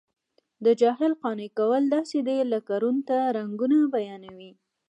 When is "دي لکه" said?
2.27-2.73